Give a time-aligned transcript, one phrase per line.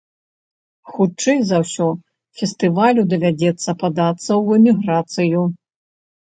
[0.93, 1.87] Хутчэй за ўсё,
[2.41, 5.45] фестывалю давядзецца падацца ў эміграцыю.